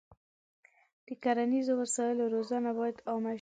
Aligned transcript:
د 1.07 1.09
کرنیزو 1.23 1.73
وسایلو 1.81 2.25
روزنه 2.35 2.69
باید 2.79 2.97
عامه 3.09 3.29
شي. 3.29 3.29